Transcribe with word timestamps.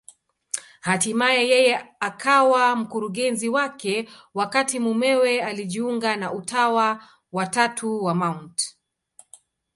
Hatimaye 0.87 1.41
yeye 1.51 1.75
akawa 1.99 2.75
mkurugenzi 2.75 3.49
wake, 3.49 4.09
wakati 4.33 4.79
mumewe 4.79 5.41
alijiunga 5.41 6.15
na 6.15 6.33
Utawa 6.33 7.03
wa 7.31 7.47
Tatu 7.47 8.03
wa 8.03 8.15
Mt. 8.15 8.77